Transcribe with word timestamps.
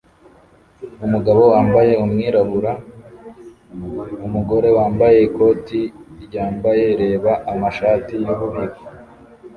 Umugabo 1.05 1.41
wambaye 1.53 1.93
umwirabura 2.03 2.71
numugore 4.19 4.69
wambaye 4.77 5.17
ikoti 5.27 5.81
ryambaye 6.23 6.85
reba 7.01 7.31
amashati 7.51 8.13
mububiko 8.25 8.81